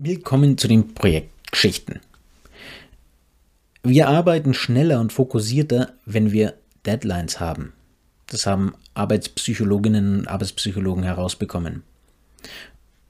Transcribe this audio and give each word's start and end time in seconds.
Willkommen 0.00 0.56
zu 0.56 0.68
den 0.68 0.94
Projektgeschichten. 0.94 1.98
Wir 3.82 4.06
arbeiten 4.06 4.54
schneller 4.54 5.00
und 5.00 5.12
fokussierter, 5.12 5.92
wenn 6.06 6.30
wir 6.30 6.54
Deadlines 6.86 7.40
haben. 7.40 7.72
Das 8.28 8.46
haben 8.46 8.74
Arbeitspsychologinnen 8.94 10.20
und 10.20 10.28
Arbeitspsychologen 10.28 11.02
herausbekommen. 11.02 11.82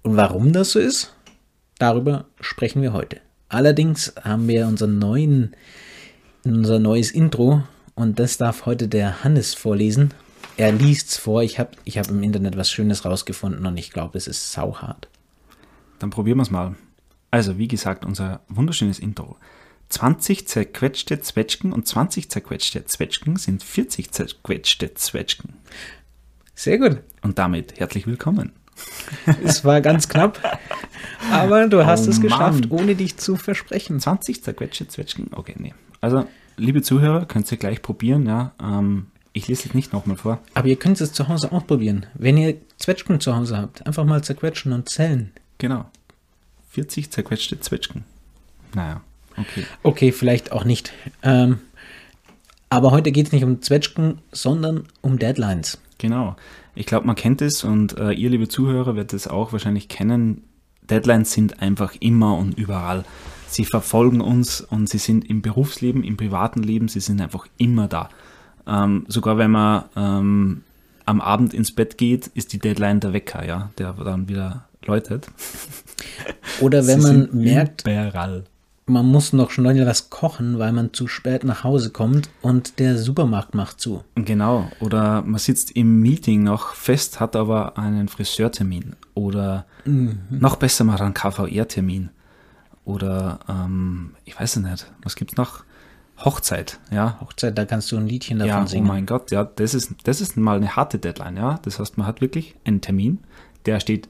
Und 0.03 0.16
warum 0.16 0.54
das 0.54 0.71
so 0.71 0.79
ist, 0.79 1.12
darüber 1.79 2.24
sprechen 2.41 2.80
wir 2.80 2.95
heute. 2.95 3.20
Allerdings 3.50 4.14
haben 4.23 4.48
wir 4.48 4.66
unseren 4.66 4.98
neuen, 4.98 5.55
unser 6.45 6.79
neues 6.79 7.11
Intro 7.11 7.64
und 7.96 8.18
das 8.18 8.39
darf 8.39 8.64
heute 8.64 8.89
der 8.89 9.23
Hannes 9.25 9.52
vorlesen. 9.52 10.14
Er 10.57 10.73
liest's 10.73 11.18
vor. 11.18 11.43
Ich 11.43 11.59
habe 11.59 11.73
ich 11.84 11.98
hab 11.98 12.09
im 12.09 12.23
Internet 12.23 12.57
was 12.57 12.70
Schönes 12.70 13.05
rausgefunden 13.05 13.66
und 13.66 13.77
ich 13.77 13.91
glaube, 13.91 14.16
es 14.16 14.27
ist 14.27 14.52
sauhart. 14.52 15.09
Dann 15.99 16.11
probieren 16.11 16.39
wir 16.39 16.43
es 16.43 16.51
mal. 16.51 16.77
Also, 17.30 17.59
wie 17.59 17.69
gesagt, 17.69 18.05
unser 18.05 18.41
wunderschönes 18.48 18.98
Intro. 18.98 19.37
20 19.91 20.47
zerquetschte 20.47 21.20
Zwetschgen 21.20 21.73
und 21.73 21.87
20 21.87 22.30
zerquetschte 22.30 22.84
Zwetschgen 22.84 23.37
sind 23.37 23.62
40 23.62 24.11
zerquetschte 24.11 24.95
Zwetschgen. 24.95 25.55
Sehr 26.55 26.79
gut. 26.79 26.98
Und 27.23 27.39
damit 27.39 27.79
herzlich 27.80 28.06
willkommen. 28.06 28.53
Es 29.42 29.65
war 29.65 29.80
ganz 29.80 30.09
knapp, 30.09 30.41
aber 31.33 31.66
du 31.66 31.84
hast 31.84 32.06
Oh 32.06 32.11
es 32.11 32.20
geschafft, 32.20 32.69
Mann. 32.69 32.80
ohne 32.80 32.95
dich 32.95 33.17
zu 33.17 33.34
versprechen. 33.37 33.98
20 33.98 34.45
zerquetschte 34.45 34.87
Zwetschgen? 34.87 35.28
Okay, 35.33 35.55
nee. 35.59 35.75
Also, 36.01 36.27
liebe 36.56 36.83
Zuhörer, 36.83 37.27
könnt 37.27 37.51
ihr 37.51 37.59
gleich 37.59 37.83
probieren, 37.83 38.27
ja. 38.27 38.53
Ähm, 38.62 39.06
ich 39.33 39.48
lese 39.48 39.69
es 39.69 39.75
nicht 39.75 39.92
nochmal 39.92 40.17
vor. 40.17 40.39
Aber 40.55 40.69
ihr 40.69 40.77
könnt 40.77 41.01
es 41.01 41.12
zu 41.12 41.28
Hause 41.28 41.51
auch 41.53 41.67
probieren. 41.67 42.06
Wenn 42.15 42.37
ihr 42.37 42.56
Zwetschgen 42.77 43.20
zu 43.20 43.34
Hause 43.34 43.59
habt, 43.59 43.84
einfach 43.87 44.05
mal 44.05 44.23
zerquetschen 44.23 44.73
und 44.73 44.89
zählen. 44.89 45.33
Genau. 45.59 45.87
40 46.71 47.11
zerquetschte 47.11 47.61
Zwetschgen. 47.61 48.05
Naja, 48.75 49.01
okay. 49.37 49.65
Okay, 49.83 50.12
vielleicht 50.12 50.53
auch 50.53 50.65
nicht. 50.65 50.92
Ähm, 51.23 51.59
aber 52.70 52.91
heute 52.91 53.12
geht 53.12 53.27
es 53.27 53.33
nicht 53.33 53.45
um 53.45 53.62
Zwetschgen, 53.62 54.19
sondern 54.31 54.84
um 55.00 55.19
Deadlines. 55.19 55.78
Genau. 55.98 56.37
Ich 56.75 56.87
glaube, 56.87 57.06
man 57.06 57.17
kennt 57.17 57.42
es 57.42 57.65
und 57.65 57.98
äh, 57.98 58.12
ihr, 58.12 58.31
liebe 58.31 58.48
Zuhörer, 58.48 58.95
werdet 58.95 59.15
es 59.15 59.27
auch 59.27 59.53
wahrscheinlich 59.53 59.89
kennen. 59.89 60.45
Deadlines 60.89 61.33
sind 61.33 61.61
einfach 61.61 61.95
immer 61.98 62.37
und 62.37 62.56
überall. 62.56 63.05
Sie 63.48 63.65
verfolgen 63.65 64.20
uns 64.20 64.61
und 64.61 64.89
sie 64.89 64.98
sind 64.98 65.28
im 65.28 65.43
Berufsleben, 65.43 66.05
im 66.05 66.17
privaten 66.17 66.62
Leben, 66.62 66.89
sie 66.89 67.00
sind 67.00 67.20
einfach 67.20 67.47
immer 67.56 67.89
da. 67.89 68.11
Ähm, 68.67 69.06
sogar 69.09 69.39
wenn 69.39 69.50
man 69.50 69.84
ähm, 69.97 70.62
am 71.06 71.20
Abend 71.22 71.55
ins 71.55 71.75
Bett 71.75 71.97
geht, 71.97 72.27
ist 72.28 72.53
die 72.53 72.59
Deadline 72.59 73.00
der 73.00 73.15
Wecker, 73.15 73.45
ja, 73.45 73.70
der 73.78 73.95
dann 73.95 74.28
wieder 74.28 74.67
läutet. 74.84 75.27
Oder 76.61 76.87
wenn 76.87 77.01
man 77.01 77.29
merkt, 77.33 77.83
Überall. 77.83 78.45
man 78.87 79.07
muss 79.07 79.33
noch 79.33 79.51
schnell 79.51 79.87
was 79.87 80.11
kochen, 80.11 80.59
weil 80.59 80.73
man 80.73 80.93
zu 80.93 81.07
spät 81.07 81.45
nach 81.45 81.65
Hause 81.65 81.91
kommt 81.91 82.31
und 82.43 82.79
der 82.79 82.97
Supermarkt 82.99 83.55
macht 83.55 83.81
zu. 83.81 84.03
Genau. 84.17 84.69
Oder 84.81 85.23
man 85.23 85.39
sitzt 85.39 85.73
im 85.73 86.01
Meeting 86.01 86.43
noch 86.43 86.75
fest, 86.75 87.21
hat 87.21 87.37
aber 87.37 87.79
einen 87.79 88.09
Friseurtermin. 88.09 88.97
Oder 89.15 89.67
noch 90.31 90.56
besser, 90.56 90.84
man 90.84 90.95
hat 90.95 91.03
einen 91.03 91.15
KVR-Termin. 91.15 92.11
Oder 92.84 93.41
ähm, 93.49 94.15
ich 94.25 94.39
weiß 94.39 94.56
es 94.56 94.62
nicht, 94.62 94.91
was 95.03 95.15
gibt's 95.17 95.37
noch? 95.37 95.65
Hochzeit, 96.25 96.81
ja. 96.91 97.17
Hochzeit, 97.21 97.56
da 97.56 97.65
kannst 97.65 97.93
du 97.93 97.97
ein 97.97 98.09
Liedchen 98.09 98.39
davon 98.41 98.49
Ja, 98.49 98.62
oh 98.65 98.67
singen. 98.67 98.87
mein 98.89 99.06
Gott, 99.06 99.31
ja, 99.31 99.45
das 99.45 99.73
ist, 99.75 99.93
das 100.03 100.21
ist 100.21 100.37
mal 100.37 100.56
eine 100.56 100.75
harte 100.75 100.99
Deadline, 100.99 101.37
ja. 101.37 101.61
Das 101.62 101.79
heißt, 101.79 101.97
man 101.97 102.06
hat 102.09 102.21
wirklich 102.21 102.56
einen 102.65 102.81
Termin, 102.81 103.19
der 103.67 103.79
steht, 103.79 104.09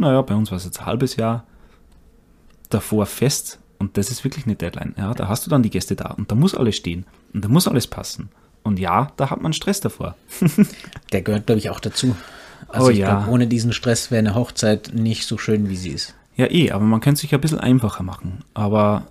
naja, 0.00 0.22
bei 0.22 0.34
uns 0.34 0.50
war 0.50 0.56
es 0.56 0.64
jetzt 0.64 0.80
ein 0.80 0.86
halbes 0.86 1.16
Jahr 1.16 1.44
davor 2.70 3.06
fest 3.06 3.58
und 3.78 3.96
das 3.96 4.10
ist 4.10 4.24
wirklich 4.24 4.46
eine 4.46 4.56
Deadline, 4.56 4.94
ja. 4.96 5.14
Da 5.14 5.28
hast 5.28 5.46
du 5.46 5.50
dann 5.50 5.62
die 5.62 5.70
Gäste 5.70 5.96
da 5.96 6.10
und 6.12 6.30
da 6.30 6.34
muss 6.34 6.54
alles 6.54 6.76
stehen 6.76 7.06
und 7.32 7.44
da 7.44 7.48
muss 7.48 7.68
alles 7.68 7.86
passen. 7.86 8.30
Und 8.62 8.78
ja, 8.78 9.12
da 9.16 9.30
hat 9.30 9.40
man 9.40 9.52
Stress 9.52 9.80
davor. 9.80 10.16
Der 11.12 11.22
gehört, 11.22 11.46
glaube 11.46 11.58
ich, 11.58 11.70
auch 11.70 11.80
dazu. 11.80 12.16
Also 12.68 12.88
Oh 12.88 12.90
ich 12.90 12.98
ja. 12.98 13.08
glaube, 13.08 13.30
ohne 13.30 13.46
diesen 13.46 13.72
Stress 13.72 14.10
wäre 14.10 14.18
eine 14.18 14.34
Hochzeit 14.34 14.92
nicht 14.92 15.26
so 15.26 15.38
schön, 15.38 15.68
wie 15.70 15.76
sie 15.76 15.90
ist. 15.90 16.14
Ja, 16.36 16.50
eh, 16.50 16.70
aber 16.70 16.84
man 16.84 17.00
könnte 17.00 17.20
sich 17.20 17.34
ein 17.34 17.40
bisschen 17.40 17.58
einfacher 17.60 18.02
machen. 18.02 18.44
Aber 18.54 19.06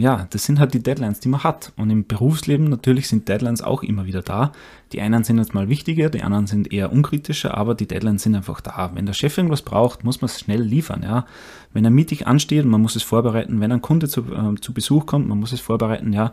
ja, 0.00 0.26
das 0.30 0.44
sind 0.44 0.58
halt 0.58 0.74
die 0.74 0.82
Deadlines, 0.82 1.20
die 1.20 1.28
man 1.28 1.44
hat. 1.44 1.72
Und 1.76 1.90
im 1.90 2.06
Berufsleben 2.06 2.68
natürlich 2.68 3.08
sind 3.08 3.28
Deadlines 3.28 3.62
auch 3.62 3.82
immer 3.82 4.06
wieder 4.06 4.22
da. 4.22 4.52
Die 4.92 5.00
einen 5.00 5.24
sind 5.24 5.38
jetzt 5.38 5.54
mal 5.54 5.68
wichtiger, 5.68 6.10
die 6.10 6.22
anderen 6.22 6.46
sind 6.46 6.72
eher 6.72 6.92
unkritischer, 6.92 7.56
aber 7.56 7.74
die 7.74 7.86
Deadlines 7.86 8.22
sind 8.22 8.34
einfach 8.34 8.60
da. 8.60 8.90
Wenn 8.94 9.06
der 9.06 9.12
Chef 9.12 9.36
irgendwas 9.36 9.62
braucht, 9.62 10.02
muss 10.02 10.20
man 10.20 10.26
es 10.26 10.40
schnell 10.40 10.62
liefern. 10.62 11.02
Ja? 11.02 11.26
Wenn 11.72 11.86
ein 11.86 11.94
Meeting 11.94 12.22
ansteht, 12.22 12.64
man 12.64 12.80
muss 12.82 12.96
es 12.96 13.02
vorbereiten. 13.02 13.60
Wenn 13.60 13.72
ein 13.72 13.82
Kunde 13.82 14.08
zu, 14.08 14.22
äh, 14.22 14.60
zu 14.60 14.72
Besuch 14.72 15.06
kommt, 15.06 15.28
man 15.28 15.38
muss 15.38 15.52
es 15.52 15.60
vorbereiten. 15.60 16.12
Ja, 16.12 16.32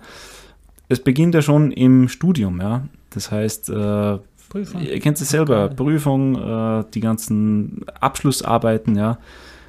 es 0.89 1.03
beginnt 1.03 1.35
ja 1.35 1.41
schon 1.41 1.71
im 1.71 2.07
Studium. 2.07 2.61
Ja, 2.61 2.87
das 3.09 3.31
heißt, 3.31 3.69
äh, 3.69 4.17
Prüfung. 4.49 4.81
Ihr 4.81 4.99
kennt 4.99 5.19
es 5.19 5.29
selber, 5.29 5.69
Prüfung, 5.69 6.35
äh, 6.35 6.85
die 6.93 7.01
ganzen 7.01 7.85
Abschlussarbeiten, 7.99 8.95
ja. 8.95 9.17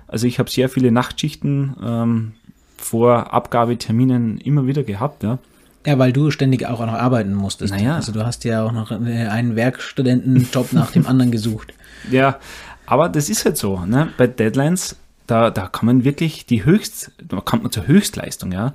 Also 0.07 0.27
ich 0.27 0.39
habe 0.39 0.49
sehr 0.49 0.69
viele 0.69 0.91
Nachtschichten 0.91 1.77
ähm, 1.85 2.33
vor 2.79 3.33
Abgabeterminen 3.33 4.39
immer 4.39 4.67
wieder 4.67 4.83
gehabt, 4.83 5.23
ja. 5.23 5.39
Ja, 5.87 5.99
weil 5.99 6.13
du 6.13 6.31
ständig 6.31 6.67
auch 6.67 6.81
noch 6.81 6.93
arbeiten 6.93 7.35
musstest. 7.35 7.73
Naja. 7.73 7.95
Also 7.95 8.13
du 8.13 8.25
hast 8.25 8.45
ja 8.45 8.65
auch 8.65 8.73
noch 8.73 8.91
äh, 8.91 9.27
einen 9.27 9.57
Werkstudentenjob 9.57 10.73
nach 10.73 10.91
dem 10.91 11.07
anderen 11.07 11.31
gesucht. 11.31 11.75
Ja, 12.13 12.39
aber 12.87 13.09
das 13.09 13.29
ist 13.29 13.45
halt 13.45 13.57
so, 13.57 13.81
ne? 13.81 14.11
Bei 14.17 14.29
Deadlines, 14.29 14.97
da, 15.27 15.51
da 15.51 15.67
kann 15.67 15.87
man 15.87 16.05
wirklich 16.05 16.47
die 16.47 16.65
Höchst, 16.65 17.11
da 17.27 17.41
kommt 17.41 17.65
man 17.65 17.73
zur 17.73 17.89
Höchstleistung, 17.89 18.53
ja. 18.53 18.75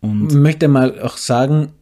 Und 0.00 0.30
Ich 0.30 0.38
möchte 0.38 0.68
mal 0.68 1.00
auch 1.00 1.16
sagen, 1.16 1.72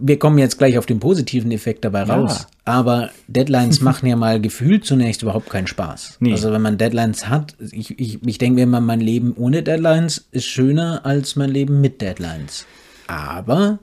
wir 0.00 0.18
kommen 0.18 0.38
jetzt 0.38 0.58
gleich 0.58 0.78
auf 0.78 0.86
den 0.86 1.00
positiven 1.00 1.50
Effekt 1.52 1.84
dabei 1.84 2.04
Ja. 2.04 2.14
raus. 2.14 2.46
Aber 2.64 3.10
Deadlines 3.28 3.80
machen 3.82 4.06
ja 4.08 4.16
mal 4.16 4.40
gefühlt 4.40 4.84
zunächst 4.84 5.22
überhaupt 5.22 5.50
keinen 5.50 5.66
Spaß. 5.66 6.16
Nee. 6.20 6.32
Also 6.32 6.52
wenn 6.52 6.62
man 6.62 6.78
Deadlines 6.78 7.28
hat, 7.28 7.54
ich, 7.72 7.98
ich, 7.98 8.18
ich 8.26 8.38
denke 8.38 8.56
mir 8.56 8.62
immer, 8.62 8.80
mein 8.80 9.00
Leben 9.00 9.34
ohne 9.36 9.62
Deadlines 9.62 10.26
ist 10.30 10.46
schöner 10.46 11.04
als 11.04 11.36
mein 11.36 11.50
Leben 11.50 11.80
mit 11.80 12.00
Deadlines. 12.00 12.66
Aber 13.06 13.78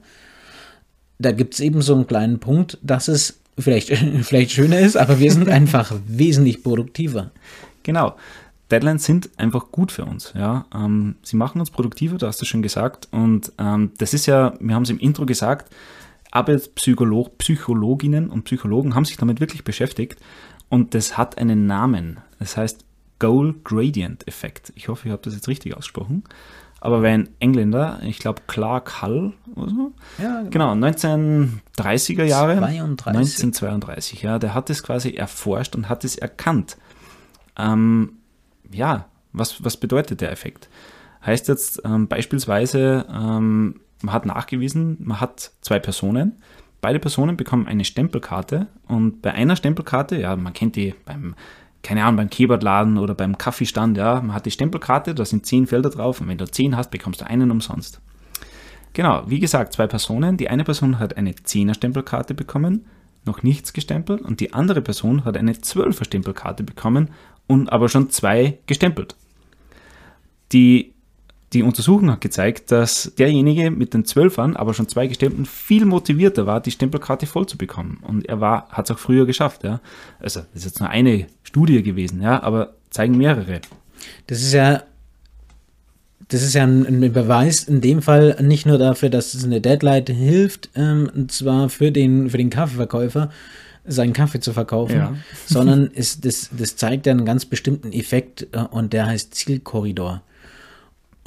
da 1.19 1.31
gibt 1.31 1.55
es 1.55 1.59
eben 1.59 1.81
so 1.81 1.95
einen 1.95 2.07
kleinen 2.07 2.39
Punkt, 2.39 2.77
dass 2.81 3.07
es 3.07 3.39
vielleicht, 3.59 3.89
vielleicht 4.21 4.51
schöner 4.51 4.79
ist, 4.79 4.95
aber 4.97 5.19
wir 5.19 5.31
sind 5.31 5.49
einfach 5.49 5.93
wesentlich 6.07 6.63
produktiver. 6.63 7.31
Genau. 7.83 8.15
Deadlines 8.71 9.05
sind 9.05 9.29
einfach 9.37 9.71
gut 9.71 9.91
für 9.91 10.05
uns. 10.05 10.33
Ja? 10.35 10.65
Ähm, 10.73 11.15
sie 11.23 11.37
machen 11.37 11.59
uns 11.59 11.71
produktiver, 11.71 12.17
du 12.17 12.27
hast 12.27 12.41
es 12.41 12.47
schon 12.47 12.61
gesagt. 12.61 13.07
Und 13.11 13.51
ähm, 13.57 13.91
das 13.97 14.13
ist 14.13 14.25
ja, 14.25 14.53
wir 14.59 14.75
haben 14.75 14.83
es 14.83 14.89
im 14.89 14.99
Intro 14.99 15.25
gesagt, 15.25 15.73
Arbeitspsycholog, 16.31 17.37
Psychologinnen 17.37 18.29
und 18.29 18.43
Psychologen 18.43 18.95
haben 18.95 19.05
sich 19.05 19.17
damit 19.17 19.39
wirklich 19.39 19.63
beschäftigt. 19.63 20.19
Und 20.69 20.93
das 20.93 21.17
hat 21.17 21.37
einen 21.37 21.65
Namen. 21.65 22.19
Das 22.39 22.57
heißt 22.57 22.83
Goal 23.19 23.55
Gradient 23.63 24.27
Effekt. 24.27 24.73
Ich 24.75 24.89
hoffe, 24.89 25.07
ich 25.07 25.11
habe 25.11 25.21
das 25.23 25.33
jetzt 25.33 25.47
richtig 25.47 25.75
ausgesprochen. 25.75 26.23
Aber 26.79 27.01
wer 27.01 27.11
ein 27.11 27.29
Engländer, 27.39 27.99
ich 28.03 28.19
glaube 28.19 28.43
Clark 28.45 29.01
Hull 29.01 29.33
oder 29.55 29.69
so, 29.69 29.93
Ja, 30.21 30.43
Genau, 30.49 30.73
1930er 30.73 32.23
Jahre. 32.23 32.57
32. 32.57 33.07
1932, 33.07 34.21
ja. 34.21 34.37
Der 34.37 34.53
hat 34.53 34.69
es 34.69 34.83
quasi 34.83 35.11
erforscht 35.11 35.75
und 35.75 35.89
hat 35.89 36.03
es 36.03 36.17
erkannt. 36.17 36.77
Ähm, 37.57 38.13
ja, 38.71 39.07
was, 39.33 39.63
was 39.63 39.77
bedeutet 39.77 40.21
der 40.21 40.31
Effekt? 40.31 40.69
Heißt 41.25 41.47
jetzt 41.47 41.81
ähm, 41.83 42.07
beispielsweise, 42.07 43.05
ähm, 43.09 43.81
man 44.01 44.13
hat 44.13 44.25
nachgewiesen, 44.25 44.97
man 44.99 45.19
hat 45.19 45.51
zwei 45.61 45.79
Personen. 45.79 46.33
Beide 46.79 46.99
Personen 46.99 47.37
bekommen 47.37 47.67
eine 47.67 47.85
Stempelkarte 47.85 48.67
und 48.87 49.21
bei 49.21 49.33
einer 49.33 49.55
Stempelkarte, 49.55 50.17
ja, 50.17 50.35
man 50.35 50.53
kennt 50.53 50.75
die 50.75 50.93
beim, 51.05 51.35
keine 51.81 52.03
Ahnung, 52.03 52.17
beim 52.17 52.29
Kebabladen 52.29 52.97
oder 52.97 53.15
beim 53.15 53.37
Kaffeestand, 53.37 53.97
ja, 53.97 54.21
man 54.21 54.33
hat 54.33 54.45
die 54.45 54.51
Stempelkarte, 54.51 55.15
da 55.15 55.25
sind 55.25 55.45
zehn 55.45 55.65
Felder 55.65 55.89
drauf 55.89 56.21
und 56.21 56.27
wenn 56.27 56.37
du 56.37 56.49
zehn 56.49 56.77
hast, 56.77 56.91
bekommst 56.91 57.21
du 57.21 57.27
einen 57.27 57.49
umsonst. 57.49 57.99
Genau, 58.93 59.23
wie 59.27 59.39
gesagt, 59.39 59.73
zwei 59.73 59.85
Personen. 59.85 60.37
Die 60.37 60.49
eine 60.49 60.63
Person 60.63 60.97
hat 60.97 61.17
eine 61.17 61.31
10er 61.31 61.75
Stempelkarte 61.75 62.33
bekommen, 62.33 62.85
noch 63.25 63.43
nichts 63.43 63.73
gestempelt, 63.73 64.21
und 64.21 64.39
die 64.39 64.53
andere 64.53 64.81
Person 64.81 65.23
hat 65.25 65.37
eine 65.37 65.53
12er 65.53 66.05
Stempelkarte 66.05 66.63
bekommen 66.63 67.11
und 67.47 67.71
aber 67.71 67.89
schon 67.89 68.09
zwei 68.09 68.59
gestempelt. 68.67 69.15
Die, 70.51 70.93
die 71.53 71.63
Untersuchung 71.63 72.11
hat 72.11 72.21
gezeigt, 72.21 72.71
dass 72.71 73.13
derjenige 73.17 73.71
mit 73.71 73.93
den 73.93 74.03
12ern, 74.03 74.55
aber 74.55 74.73
schon 74.73 74.87
zwei 74.87 75.07
gestempelten, 75.07 75.45
viel 75.45 75.85
motivierter 75.85 76.45
war, 76.45 76.61
die 76.61 76.71
Stempelkarte 76.71 77.25
voll 77.25 77.47
zu 77.47 77.57
bekommen. 77.57 77.99
Und 78.01 78.27
er 78.27 78.39
hat 78.39 78.89
es 78.89 78.95
auch 78.95 78.99
früher 78.99 79.25
geschafft, 79.25 79.63
ja. 79.63 79.79
Also, 80.19 80.41
das 80.53 80.61
ist 80.61 80.65
jetzt 80.65 80.79
nur 80.79 80.89
eine 80.89 81.27
Studie 81.43 81.83
gewesen, 81.83 82.21
ja, 82.21 82.41
aber 82.43 82.73
zeigen 82.89 83.17
mehrere. 83.17 83.61
Das 84.27 84.41
ist 84.41 84.53
ja, 84.53 84.83
das 86.29 86.43
ist 86.43 86.53
ja 86.53 86.63
ein, 86.63 86.85
ein 86.85 87.13
Beweis 87.13 87.63
in 87.63 87.79
dem 87.81 88.01
Fall 88.01 88.37
nicht 88.41 88.65
nur 88.65 88.77
dafür, 88.77 89.09
dass 89.09 89.33
es 89.33 89.45
eine 89.45 89.61
Deadline 89.61 90.05
hilft, 90.07 90.69
ähm, 90.75 91.09
und 91.13 91.31
zwar 91.31 91.69
für 91.69 91.91
den, 91.91 92.29
für 92.29 92.37
den 92.37 92.49
Kaffeeverkäufer, 92.49 93.31
seinen 93.87 94.13
Kaffee 94.13 94.39
zu 94.39 94.53
verkaufen, 94.53 94.95
Ja. 94.97 95.15
sondern 95.45 95.89
es, 95.93 96.19
das, 96.21 96.49
das 96.57 96.75
zeigt 96.75 97.07
einen 97.07 97.25
ganz 97.25 97.45
bestimmten 97.45 97.91
Effekt 97.91 98.47
äh, 98.51 98.59
und 98.59 98.93
der 98.93 99.07
heißt 99.07 99.33
Zielkorridor. 99.33 100.21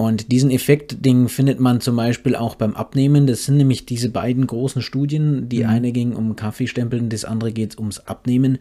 Und 0.01 0.33
diesen 0.33 0.51
Effekt, 0.51 1.05
den 1.05 1.29
findet 1.29 1.61
man 1.61 1.83
zum 1.83 1.95
Beispiel 1.95 2.35
auch 2.35 2.55
beim 2.55 2.75
Abnehmen. 2.75 3.27
Das 3.27 3.45
sind 3.45 3.59
nämlich 3.59 3.85
diese 3.85 4.09
beiden 4.09 4.47
großen 4.47 4.81
Studien. 4.81 5.51
Die 5.51 5.67
eine 5.67 5.93
ging 5.93 6.15
um 6.15 6.37
Kaffeestempeln, 6.37 7.11
das 7.11 7.27
andere 7.27 7.53
geht 7.53 7.77
ums 7.77 7.99
Abnehmen. 7.99 8.61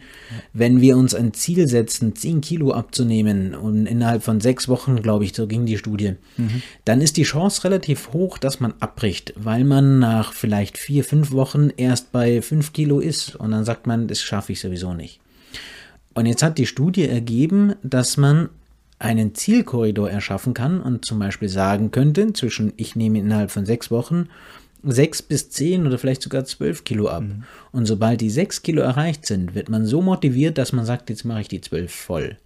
Wenn 0.52 0.82
wir 0.82 0.98
uns 0.98 1.16
ein 1.16 1.34
Ziel 1.34 1.66
setzen, 1.70 2.14
10 2.14 2.42
Kilo 2.42 2.74
abzunehmen 2.74 3.56
und 3.56 3.86
innerhalb 3.86 4.22
von 4.22 4.42
sechs 4.42 4.68
Wochen, 4.68 5.02
glaube 5.02 5.24
ich, 5.24 5.34
so 5.34 5.48
ging 5.48 5.66
die 5.66 5.78
Studie, 5.78 6.16
dann 6.84 7.00
ist 7.00 7.16
die 7.16 7.24
Chance 7.24 7.64
relativ 7.64 8.12
hoch, 8.12 8.38
dass 8.38 8.60
man 8.60 8.74
abbricht, 8.82 9.34
weil 9.38 9.64
man 9.64 10.00
nach 10.00 10.34
vielleicht 10.34 10.78
vier, 10.78 11.06
fünf 11.06 11.32
Wochen 11.32 11.70
erst 11.78 12.12
bei 12.12 12.42
5 12.42 12.74
Kilo 12.74 13.00
ist. 13.00 13.38
Und 13.38 13.52
dann 13.52 13.64
sagt 13.64 13.88
man, 13.88 14.10
das 14.10 14.22
schaffe 14.22 14.52
ich 14.52 14.60
sowieso 14.60 14.94
nicht. 14.94 15.22
Und 16.16 16.26
jetzt 16.26 16.44
hat 16.44 16.58
die 16.58 16.66
Studie 16.66 17.08
ergeben, 17.08 17.76
dass 17.82 18.18
man 18.18 18.50
einen 19.00 19.34
Zielkorridor 19.34 20.10
erschaffen 20.10 20.54
kann 20.54 20.82
und 20.82 21.06
zum 21.06 21.20
Beispiel 21.20 21.50
sagen 21.50 21.92
könnte, 21.92 22.34
zwischen 22.34 22.74
ich 22.76 22.96
nehme 22.96 23.20
innerhalb 23.20 23.50
von 23.50 23.66
sechs 23.66 23.90
Wochen 23.90 24.28
sechs 24.84 25.22
bis 25.22 25.50
zehn 25.50 25.86
oder 25.86 25.98
vielleicht 25.98 26.22
sogar 26.22 26.46
zwölf 26.46 26.84
Kilo 26.84 27.10
ab. 27.10 27.24
Und 27.72 27.86
sobald 27.86 28.22
die 28.22 28.30
sechs 28.30 28.62
Kilo 28.62 28.82
erreicht 28.82 29.26
sind, 29.26 29.56
wird 29.56 29.70
man 29.70 29.86
so 29.86 30.02
motiviert, 30.02 30.58
dass 30.58 30.74
man 30.74 30.86
sagt, 30.86 31.10
jetzt 31.10 31.26
mache 31.26 31.42
ich 31.42 31.48
die 31.48 31.62
zwölf 31.62 31.92
voll. 31.92 32.38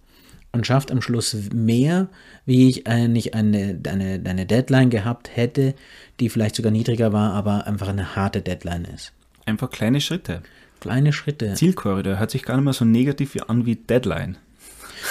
Und 0.52 0.66
schafft 0.66 0.92
am 0.92 1.02
Schluss 1.02 1.36
mehr, 1.52 2.08
wie 2.46 2.68
ich 2.68 2.86
eigentlich 2.86 3.34
eine, 3.34 3.78
eine, 3.88 4.20
eine 4.24 4.46
Deadline 4.46 4.90
gehabt 4.90 5.36
hätte, 5.36 5.74
die 6.20 6.28
vielleicht 6.28 6.54
sogar 6.54 6.70
niedriger 6.70 7.12
war, 7.12 7.32
aber 7.32 7.66
einfach 7.66 7.88
eine 7.88 8.14
harte 8.14 8.40
Deadline 8.40 8.84
ist. 8.84 9.12
Einfach 9.46 9.70
kleine 9.70 10.00
Schritte. 10.00 10.42
Kleine 10.78 11.12
Schritte. 11.12 11.54
Zielkorridor 11.54 12.18
hört 12.18 12.30
sich 12.30 12.44
gar 12.44 12.56
nicht 12.56 12.64
mehr 12.64 12.72
so 12.72 12.84
negativ 12.84 13.36
an 13.48 13.66
wie 13.66 13.76
Deadline. 13.76 14.36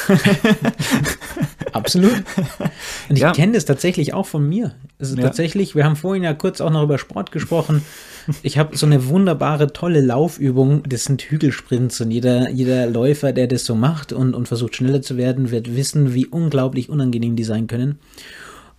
Absolut. 1.71 2.13
Und 3.09 3.15
ich 3.15 3.19
Ja. 3.19 3.31
kenne 3.31 3.53
das 3.53 3.65
tatsächlich 3.65 4.13
auch 4.13 4.25
von 4.25 4.47
mir. 4.47 4.75
Ist 4.99 5.17
Ja. 5.17 5.23
tatsächlich, 5.23 5.75
wir 5.75 5.85
haben 5.85 5.95
vorhin 5.95 6.23
ja 6.23 6.33
kurz 6.33 6.61
auch 6.61 6.69
noch 6.71 6.83
über 6.83 6.97
Sport 6.97 7.31
gesprochen. 7.31 7.81
Ich 8.41 8.57
habe 8.57 8.77
so 8.77 8.85
eine 8.85 9.07
wunderbare, 9.07 9.73
tolle 9.73 10.01
Laufübung. 10.01 10.83
Das 10.87 11.05
sind 11.05 11.21
Hügelsprints 11.23 11.99
und 12.01 12.11
jeder, 12.11 12.49
jeder 12.49 12.87
Läufer, 12.87 13.33
der 13.33 13.47
das 13.47 13.65
so 13.65 13.75
macht 13.75 14.13
und, 14.13 14.33
und 14.33 14.47
versucht 14.47 14.75
schneller 14.75 15.01
zu 15.01 15.17
werden, 15.17 15.51
wird 15.51 15.75
wissen, 15.75 16.13
wie 16.13 16.25
unglaublich 16.27 16.89
unangenehm 16.89 17.35
die 17.35 17.43
sein 17.43 17.67
können. 17.67 17.99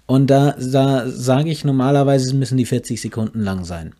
Und 0.07 0.29
da, 0.29 0.55
da 0.59 1.09
sage 1.09 1.51
ich 1.51 1.65
normalerweise 1.65 2.35
müssen 2.35 2.57
die 2.59 2.67
40 2.67 3.01
Sekunden 3.01 3.41
lang 3.41 3.65
sein. 3.65 3.93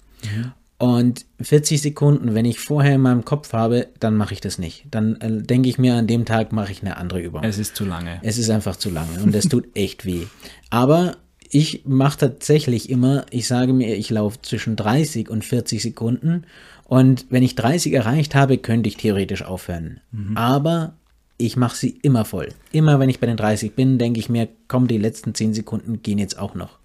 Und 0.85 1.25
40 1.41 1.81
Sekunden, 1.81 2.35
wenn 2.35 2.45
ich 2.45 2.59
vorher 2.59 2.97
in 2.97 3.01
meinem 3.01 3.25
Kopf 3.25 3.55
habe, 3.55 3.89
dann 4.01 4.17
mache 4.17 4.35
ich 4.35 4.43
das 4.43 4.59
nicht. 4.59 4.85
Dann 4.91 5.17
äh, 5.23 5.41
denke 5.43 5.69
ich 5.71 5.79
mir, 5.79 5.95
an 5.95 6.07
dem 6.07 6.27
Tag 6.27 6.53
mache 6.53 6.73
ich 6.73 6.83
eine 6.83 6.99
andere 6.99 7.23
Übung. 7.23 7.43
Es 7.43 7.57
ist 7.59 7.75
zu 7.75 7.87
lange. 7.87 8.19
Es 8.23 8.37
ist 8.37 8.51
einfach 8.51 8.77
zu 8.77 8.91
lange 8.91 9.23
und 9.23 9.35
es 9.35 9.49
tut 9.49 9.67
echt 9.75 10.05
weh. 10.05 10.27
Aber 10.69 11.17
ich 11.49 11.85
mache 11.87 12.19
tatsächlich 12.19 12.91
immer, 12.91 13.25
ich 13.31 13.47
sage 13.47 13.73
mir, 13.73 13.97
ich 13.97 14.11
laufe 14.11 14.43
zwischen 14.43 14.77
30 14.77 15.31
und 15.31 15.43
40 15.43 15.81
Sekunden 15.81 16.45
und 16.85 17.25
wenn 17.31 17.43
ich 17.43 17.55
30 17.55 17.95
erreicht 17.95 18.35
habe, 18.35 18.59
könnte 18.59 18.89
ich 18.89 18.99
theoretisch 18.99 19.43
aufhören. 19.43 20.01
Aber 20.35 20.97
ich 21.39 21.57
mache 21.57 21.77
sie 21.77 21.99
immer 22.03 22.27
voll. 22.27 22.49
Immer 22.73 23.01
wenn 23.01 23.09
ich 23.09 23.21
bei 23.21 23.27
den 23.27 23.39
30 23.39 23.73
bin, 23.75 23.97
denke 23.97 24.21
ich 24.21 24.29
mir, 24.29 24.49
komm, 24.69 24.87
die 24.87 24.99
letzten 24.99 25.35
10 25.35 25.55
Sekunden 25.55 26.03
gehen 26.03 26.19
jetzt 26.19 26.39
auch 26.39 26.55
noch. 26.55 26.79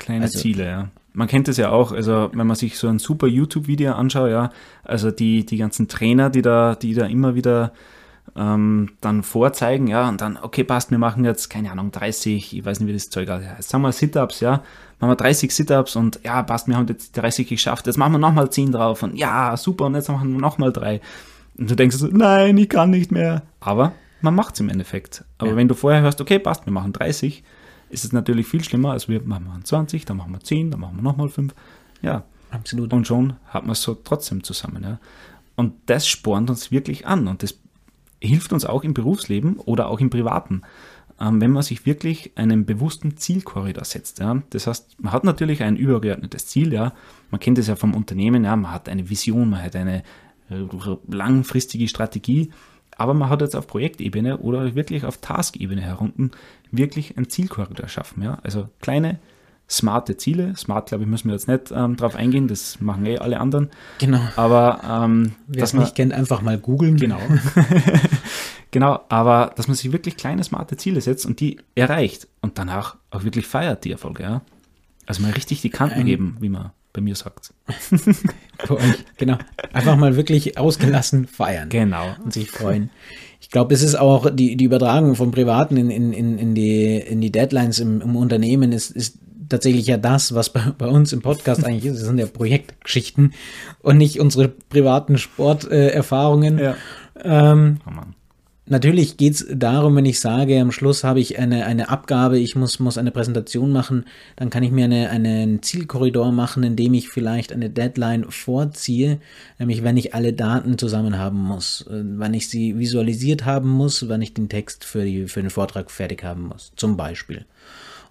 Kleine 0.00 0.24
Also- 0.24 0.40
Ziele, 0.40 0.64
ja. 0.64 0.90
Man 1.18 1.26
kennt 1.26 1.48
es 1.48 1.56
ja 1.56 1.70
auch, 1.70 1.90
also 1.90 2.30
wenn 2.32 2.46
man 2.46 2.54
sich 2.54 2.78
so 2.78 2.86
ein 2.86 3.00
super 3.00 3.26
YouTube-Video 3.26 3.92
anschaut, 3.92 4.30
ja, 4.30 4.50
also 4.84 5.10
die, 5.10 5.44
die 5.44 5.56
ganzen 5.56 5.88
Trainer, 5.88 6.30
die 6.30 6.42
da, 6.42 6.76
die 6.76 6.94
da 6.94 7.06
immer 7.06 7.34
wieder 7.34 7.72
ähm, 8.36 8.90
dann 9.00 9.24
vorzeigen, 9.24 9.88
ja, 9.88 10.08
und 10.08 10.20
dann, 10.20 10.38
okay, 10.40 10.62
passt, 10.62 10.92
wir 10.92 10.98
machen 10.98 11.24
jetzt, 11.24 11.50
keine 11.50 11.72
Ahnung, 11.72 11.90
30, 11.90 12.56
ich 12.56 12.64
weiß 12.64 12.78
nicht, 12.78 12.88
wie 12.88 12.92
das 12.92 13.10
Zeug 13.10 13.28
heißt, 13.28 13.68
sagen 13.68 13.82
wir 13.82 13.90
Sit-Ups, 13.90 14.38
ja, 14.38 14.62
machen 15.00 15.10
wir 15.10 15.16
30 15.16 15.52
Sit-Ups 15.52 15.96
und 15.96 16.20
ja, 16.22 16.40
passt, 16.44 16.68
wir 16.68 16.76
haben 16.76 16.86
jetzt 16.86 17.16
30 17.16 17.48
geschafft, 17.48 17.88
jetzt 17.88 17.96
machen 17.96 18.12
wir 18.12 18.18
nochmal 18.18 18.48
10 18.50 18.70
drauf 18.70 19.02
und 19.02 19.16
ja, 19.16 19.56
super, 19.56 19.86
und 19.86 19.96
jetzt 19.96 20.08
machen 20.08 20.32
wir 20.34 20.40
nochmal 20.40 20.72
3. 20.72 21.00
Und 21.58 21.68
du 21.68 21.74
denkst 21.74 21.96
so, 21.96 22.06
nein, 22.06 22.56
ich 22.58 22.68
kann 22.68 22.90
nicht 22.90 23.10
mehr. 23.10 23.42
Aber 23.58 23.90
man 24.20 24.36
macht 24.36 24.54
es 24.54 24.60
im 24.60 24.68
Endeffekt. 24.68 25.24
Aber 25.38 25.50
Ja. 25.50 25.56
wenn 25.56 25.66
du 25.66 25.74
vorher 25.74 26.00
hörst, 26.02 26.20
okay, 26.20 26.38
passt, 26.38 26.64
wir 26.64 26.72
machen 26.72 26.92
30, 26.92 27.42
ist 27.90 28.04
es 28.04 28.12
natürlich 28.12 28.46
viel 28.46 28.62
schlimmer, 28.62 28.92
als 28.92 29.08
wir 29.08 29.22
machen 29.22 29.46
wir 29.46 29.64
20, 29.64 30.04
dann 30.04 30.16
machen 30.16 30.32
wir 30.32 30.40
10, 30.40 30.70
dann 30.70 30.80
machen 30.80 30.96
wir 30.96 31.02
nochmal 31.02 31.28
5. 31.28 31.54
Ja, 32.02 32.24
Absolut. 32.50 32.92
und 32.92 33.06
schon 33.06 33.34
hat 33.46 33.64
man 33.64 33.72
es 33.72 33.82
so 33.82 33.94
trotzdem 33.94 34.42
zusammen. 34.42 34.82
Ja. 34.82 34.98
Und 35.56 35.74
das 35.86 36.06
spornt 36.06 36.50
uns 36.50 36.70
wirklich 36.70 37.06
an 37.06 37.28
und 37.28 37.42
das 37.42 37.58
hilft 38.20 38.52
uns 38.52 38.64
auch 38.64 38.84
im 38.84 38.94
Berufsleben 38.94 39.56
oder 39.56 39.88
auch 39.88 40.00
im 40.00 40.10
Privaten, 40.10 40.62
ähm, 41.20 41.40
wenn 41.40 41.50
man 41.50 41.62
sich 41.62 41.86
wirklich 41.86 42.32
einen 42.36 42.64
bewussten 42.64 43.16
Zielkorridor 43.16 43.84
setzt. 43.84 44.18
Ja. 44.18 44.42
Das 44.50 44.66
heißt, 44.66 44.96
man 45.00 45.12
hat 45.12 45.24
natürlich 45.24 45.62
ein 45.62 45.76
übergeordnetes 45.76 46.46
Ziel, 46.46 46.72
ja. 46.72 46.92
Man 47.30 47.40
kennt 47.40 47.58
es 47.58 47.66
ja 47.66 47.76
vom 47.76 47.94
Unternehmen, 47.94 48.44
ja. 48.44 48.54
Man 48.56 48.72
hat 48.72 48.88
eine 48.88 49.08
Vision, 49.08 49.50
man 49.50 49.62
hat 49.62 49.76
eine 49.76 50.02
langfristige 51.08 51.88
Strategie, 51.88 52.50
aber 52.98 53.14
man 53.14 53.30
hat 53.30 53.40
jetzt 53.40 53.56
auf 53.56 53.66
Projektebene 53.66 54.38
oder 54.38 54.74
wirklich 54.74 55.06
auf 55.06 55.18
Taskebene 55.18 55.80
herunten 55.80 56.32
wirklich 56.70 57.16
ein 57.16 57.30
Zielkorridor 57.30 57.88
schaffen. 57.88 58.22
Ja. 58.22 58.38
Also 58.42 58.68
kleine, 58.80 59.18
smarte 59.70 60.16
Ziele. 60.16 60.54
Smart, 60.56 60.88
glaube 60.88 61.04
ich, 61.04 61.10
müssen 61.10 61.28
wir 61.28 61.34
jetzt 61.34 61.48
nicht 61.48 61.70
ähm, 61.70 61.96
drauf 61.96 62.16
eingehen, 62.16 62.48
das 62.48 62.80
machen 62.80 63.06
eh 63.06 63.18
alle 63.18 63.40
anderen. 63.40 63.70
Genau. 63.98 64.20
Aber 64.36 64.80
ähm, 64.84 65.36
Wer 65.46 65.60
dass 65.60 65.70
es 65.70 65.74
man, 65.74 65.84
nicht 65.84 65.94
kennt, 65.94 66.12
einfach 66.12 66.42
mal 66.42 66.58
googeln. 66.58 66.96
Genau. 66.96 67.20
genau, 68.70 69.00
aber 69.08 69.52
dass 69.56 69.68
man 69.68 69.76
sich 69.76 69.92
wirklich 69.92 70.16
kleine, 70.16 70.42
smarte 70.44 70.76
Ziele 70.76 71.00
setzt 71.00 71.24
und 71.24 71.40
die 71.40 71.60
erreicht 71.74 72.26
und 72.40 72.58
danach 72.58 72.96
auch 73.10 73.24
wirklich 73.24 73.46
feiert, 73.46 73.84
die 73.84 73.92
Erfolge, 73.92 74.24
ja. 74.24 74.42
Also 75.08 75.22
mal 75.22 75.32
richtig 75.32 75.60
die 75.62 75.70
Kanten 75.70 76.00
Ein- 76.00 76.06
geben, 76.06 76.36
wie 76.40 76.48
man 76.48 76.70
bei 76.92 77.00
mir 77.00 77.14
sagt. 77.16 77.52
Für 78.64 78.76
euch. 78.76 79.04
Genau. 79.16 79.38
Einfach 79.72 79.96
mal 79.96 80.16
wirklich 80.16 80.58
ausgelassen 80.58 81.26
feiern. 81.26 81.68
Genau. 81.68 82.14
und 82.24 82.32
sich 82.32 82.50
freuen. 82.50 82.90
Ich 83.40 83.50
glaube, 83.50 83.72
es 83.74 83.82
ist 83.82 83.94
auch 83.94 84.30
die, 84.34 84.56
die 84.56 84.64
Übertragung 84.64 85.14
vom 85.14 85.30
Privaten 85.30 85.76
in, 85.76 85.90
in, 85.90 86.12
in, 86.12 86.38
in, 86.38 86.54
die, 86.54 86.96
in 86.96 87.20
die 87.20 87.30
Deadlines 87.32 87.78
im, 87.78 88.00
im 88.00 88.16
Unternehmen 88.16 88.72
ist, 88.72 88.90
ist 88.90 89.18
tatsächlich 89.48 89.86
ja 89.86 89.96
das, 89.96 90.34
was 90.34 90.50
bei, 90.52 90.60
bei 90.76 90.86
uns 90.86 91.12
im 91.12 91.22
Podcast 91.22 91.64
eigentlich 91.64 91.86
ist. 91.86 92.00
Das 92.00 92.06
sind 92.06 92.18
ja 92.18 92.26
Projektgeschichten 92.26 93.32
und 93.80 93.96
nicht 93.96 94.20
unsere 94.20 94.48
privaten 94.48 95.18
Sporterfahrungen. 95.18 96.58
Ja. 96.58 96.74
Ähm, 97.22 97.78
Oh 97.86 97.90
Mann. 97.90 98.14
Natürlich 98.70 99.16
geht 99.16 99.34
es 99.34 99.46
darum, 99.50 99.96
wenn 99.96 100.04
ich 100.04 100.20
sage, 100.20 100.60
am 100.60 100.72
Schluss 100.72 101.02
habe 101.02 101.20
ich 101.20 101.38
eine, 101.38 101.64
eine 101.64 101.88
Abgabe, 101.88 102.38
ich 102.38 102.54
muss, 102.54 102.78
muss 102.78 102.98
eine 102.98 103.10
Präsentation 103.10 103.72
machen, 103.72 104.04
dann 104.36 104.50
kann 104.50 104.62
ich 104.62 104.70
mir 104.70 104.84
eine, 104.84 105.08
einen 105.08 105.62
Zielkorridor 105.62 106.32
machen, 106.32 106.62
in 106.62 106.76
dem 106.76 106.92
ich 106.92 107.08
vielleicht 107.08 107.50
eine 107.50 107.70
Deadline 107.70 108.26
vorziehe, 108.28 109.20
nämlich 109.58 109.82
wenn 109.82 109.96
ich 109.96 110.14
alle 110.14 110.34
Daten 110.34 110.76
zusammen 110.76 111.16
haben 111.16 111.38
muss, 111.38 111.86
äh, 111.88 112.02
wann 112.16 112.34
ich 112.34 112.50
sie 112.50 112.78
visualisiert 112.78 113.46
haben 113.46 113.70
muss, 113.70 114.06
wann 114.06 114.20
ich 114.20 114.34
den 114.34 114.50
Text 114.50 114.84
für, 114.84 115.02
die, 115.02 115.28
für 115.28 115.40
den 115.40 115.50
Vortrag 115.50 115.90
fertig 115.90 116.22
haben 116.22 116.48
muss, 116.48 116.72
zum 116.76 116.98
Beispiel. 116.98 117.46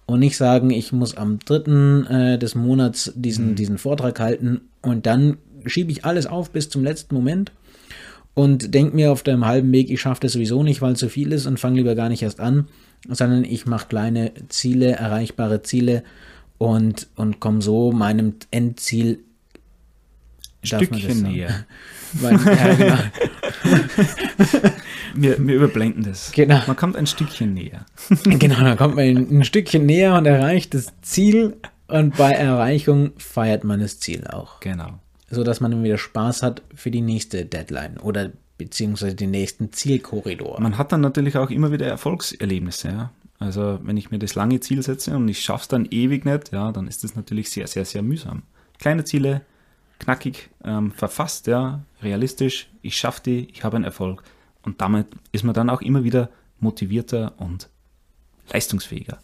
Und 0.06 0.18
nicht 0.18 0.36
sagen, 0.36 0.70
ich 0.70 0.92
muss 0.92 1.16
am 1.16 1.38
dritten 1.38 2.04
äh, 2.06 2.38
des 2.38 2.56
Monats 2.56 3.12
diesen, 3.14 3.54
diesen 3.54 3.78
Vortrag 3.78 4.18
halten 4.18 4.62
und 4.82 5.06
dann 5.06 5.36
schiebe 5.66 5.92
ich 5.92 6.04
alles 6.04 6.26
auf 6.26 6.50
bis 6.50 6.68
zum 6.68 6.82
letzten 6.82 7.14
Moment 7.14 7.52
und 8.38 8.72
denke 8.72 8.94
mir 8.94 9.10
auf 9.10 9.24
dem 9.24 9.46
halben 9.46 9.72
Weg, 9.72 9.90
ich 9.90 10.00
schaffe 10.00 10.20
das 10.20 10.34
sowieso 10.34 10.62
nicht, 10.62 10.80
weil 10.80 10.92
es 10.92 11.00
zu 11.00 11.08
viel 11.08 11.32
ist 11.32 11.46
und 11.46 11.58
fange 11.58 11.78
lieber 11.78 11.96
gar 11.96 12.08
nicht 12.08 12.22
erst 12.22 12.38
an, 12.38 12.68
sondern 13.08 13.42
ich 13.42 13.66
mache 13.66 13.88
kleine 13.88 14.30
Ziele, 14.48 14.92
erreichbare 14.92 15.62
Ziele 15.62 16.04
und, 16.56 17.08
und 17.16 17.40
komme 17.40 17.62
so 17.62 17.90
meinem 17.90 18.34
Endziel 18.52 19.18
Stückchen 20.62 21.22
näher. 21.22 21.66
Weil, 22.12 22.38
ja, 22.44 22.74
genau. 22.76 22.98
Wir, 25.16 25.44
wir 25.44 25.54
überblenden 25.56 26.04
das. 26.04 26.30
Genau. 26.30 26.62
Man 26.68 26.76
kommt 26.76 26.94
ein 26.94 27.08
Stückchen 27.08 27.54
näher. 27.54 27.86
genau, 28.22 28.60
dann 28.60 28.76
kommt 28.76 28.94
man 28.94 29.04
ein, 29.04 29.40
ein 29.40 29.44
Stückchen 29.44 29.84
näher 29.84 30.14
und 30.14 30.26
erreicht 30.26 30.74
das 30.74 30.92
Ziel 31.02 31.56
und 31.88 32.16
bei 32.16 32.30
Erreichung 32.30 33.14
feiert 33.18 33.64
man 33.64 33.80
das 33.80 33.98
Ziel 33.98 34.28
auch. 34.28 34.60
Genau. 34.60 35.00
So 35.30 35.44
dass 35.44 35.60
man 35.60 35.70
dann 35.70 35.84
wieder 35.84 35.98
Spaß 35.98 36.42
hat 36.42 36.62
für 36.74 36.90
die 36.90 37.02
nächste 37.02 37.44
Deadline 37.44 37.98
oder 37.98 38.32
beziehungsweise 38.56 39.14
den 39.14 39.30
nächsten 39.30 39.72
Zielkorridor. 39.72 40.60
Man 40.60 40.78
hat 40.78 40.92
dann 40.92 41.00
natürlich 41.00 41.36
auch 41.36 41.50
immer 41.50 41.70
wieder 41.70 41.86
Erfolgserlebnisse, 41.86 42.88
ja. 42.88 43.10
Also 43.38 43.78
wenn 43.82 43.96
ich 43.96 44.10
mir 44.10 44.18
das 44.18 44.34
lange 44.34 44.58
Ziel 44.58 44.82
setze 44.82 45.14
und 45.16 45.28
ich 45.28 45.40
schaffe 45.40 45.62
es 45.62 45.68
dann 45.68 45.86
ewig 45.90 46.24
nicht, 46.24 46.50
ja, 46.52 46.72
dann 46.72 46.88
ist 46.88 47.04
das 47.04 47.14
natürlich 47.14 47.50
sehr, 47.50 47.68
sehr, 47.68 47.84
sehr 47.84 48.02
mühsam. 48.02 48.42
Kleine 48.78 49.04
Ziele, 49.04 49.42
knackig 50.00 50.50
ähm, 50.64 50.90
verfasst, 50.90 51.46
ja, 51.46 51.80
realistisch, 52.02 52.68
ich 52.82 52.96
schaffe 52.96 53.22
die, 53.24 53.48
ich 53.52 53.62
habe 53.62 53.76
einen 53.76 53.84
Erfolg. 53.84 54.24
Und 54.62 54.80
damit 54.80 55.06
ist 55.30 55.44
man 55.44 55.54
dann 55.54 55.70
auch 55.70 55.82
immer 55.82 56.02
wieder 56.02 56.30
motivierter 56.58 57.34
und 57.38 57.68
leistungsfähiger. 58.52 59.18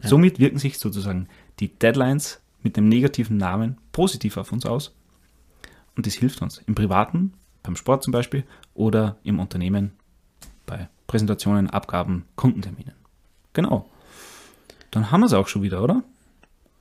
Somit 0.00 0.38
wirken 0.38 0.58
sich 0.58 0.78
sozusagen 0.78 1.28
die 1.60 1.68
Deadlines 1.68 2.40
mit 2.62 2.76
dem 2.76 2.88
negativen 2.88 3.38
Namen 3.38 3.78
positiv 3.92 4.36
auf 4.36 4.52
uns 4.52 4.66
aus. 4.66 4.94
Und 5.96 6.06
das 6.06 6.14
hilft 6.14 6.42
uns 6.42 6.58
im 6.66 6.74
Privaten 6.74 7.32
beim 7.62 7.76
Sport 7.76 8.02
zum 8.02 8.12
Beispiel 8.12 8.44
oder 8.74 9.16
im 9.22 9.38
Unternehmen 9.38 9.92
bei 10.66 10.88
Präsentationen, 11.06 11.70
Abgaben, 11.70 12.24
Kundenterminen. 12.36 12.94
Genau. 13.52 13.88
Dann 14.90 15.10
haben 15.10 15.20
wir 15.20 15.26
es 15.26 15.32
auch 15.32 15.48
schon 15.48 15.62
wieder, 15.62 15.82
oder? 15.82 16.02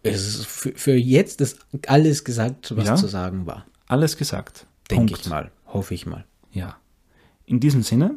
Es 0.03 0.27
ist 0.27 0.45
für, 0.45 0.73
für 0.75 0.95
jetzt 0.95 1.41
ist 1.41 1.59
alles 1.87 2.23
gesagt, 2.23 2.75
was 2.75 2.85
Ja. 2.85 2.95
zu 2.95 3.07
sagen 3.07 3.45
war. 3.45 3.65
Alles 3.87 4.17
gesagt. 4.17 4.65
Denke 4.89 5.13
ich 5.13 5.29
mal. 5.29 5.51
Hoffe 5.67 5.93
ich 5.93 6.05
mal. 6.05 6.25
Ja. 6.51 6.75
In 7.45 7.59
diesem 7.59 7.83
Sinne, 7.83 8.15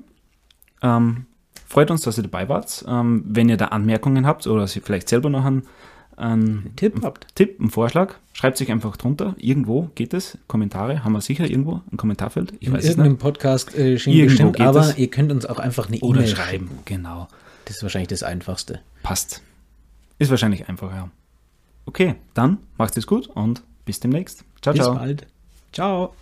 ähm, 0.82 1.26
freut 1.66 1.90
uns, 1.90 2.02
dass 2.02 2.16
ihr 2.18 2.22
dabei 2.24 2.48
wart. 2.48 2.84
Ähm, 2.88 3.24
wenn 3.26 3.48
ihr 3.48 3.56
da 3.56 3.66
Anmerkungen 3.66 4.26
habt 4.26 4.46
oder 4.46 4.66
Sie 4.66 4.80
vielleicht 4.80 5.08
selber 5.08 5.30
noch 5.30 5.44
einen, 5.44 5.62
einen 6.16 6.72
Tipp 6.76 7.00
habt. 7.02 7.26
Tipp, 7.34 7.60
einen 7.60 7.70
Vorschlag, 7.70 8.14
schreibt 8.32 8.56
sich 8.56 8.70
einfach 8.70 8.96
drunter. 8.96 9.34
Irgendwo 9.38 9.90
geht 9.94 10.14
es. 10.14 10.38
Kommentare 10.48 11.04
haben 11.04 11.12
wir 11.12 11.20
sicher 11.20 11.48
irgendwo, 11.48 11.80
ein 11.92 11.96
Kommentarfeld. 11.96 12.54
Ich 12.60 12.68
In 12.68 12.72
weiß 12.74 12.84
es 12.84 12.90
irgendeinem 12.90 13.12
nicht. 13.12 13.22
Podcast 13.22 13.74
äh, 13.76 13.98
schien 13.98 14.12
Irgendwo 14.14 14.28
bestimmt, 14.30 14.56
geht 14.56 14.66
aber 14.66 14.80
es. 14.80 14.98
ihr 14.98 15.08
könnt 15.10 15.30
uns 15.32 15.46
auch 15.46 15.58
einfach 15.58 15.88
eine 15.88 15.96
E-Mail 15.96 16.26
schreiben. 16.26 16.66
schreiben. 16.68 16.78
Genau. 16.84 17.28
Das 17.66 17.76
ist 17.76 17.82
wahrscheinlich 17.82 18.08
das 18.08 18.22
Einfachste. 18.22 18.80
Passt. 19.02 19.42
Ist 20.18 20.30
wahrscheinlich 20.30 20.68
einfacher. 20.68 20.94
ja. 20.96 21.10
Okay, 21.84 22.14
dann 22.34 22.58
macht 22.78 22.96
es 22.96 23.06
gut 23.06 23.28
und 23.28 23.62
bis 23.84 24.00
demnächst. 24.00 24.44
Ciao, 24.62 24.72
Bis 24.74 24.82
ciao. 24.82 24.94
bald. 24.94 25.26
Ciao. 25.72 26.14